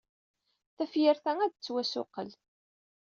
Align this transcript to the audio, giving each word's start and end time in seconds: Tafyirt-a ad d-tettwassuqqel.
Tafyirt-a 0.75 1.33
ad 1.43 1.49
d-tettwassuqqel. 1.51 2.29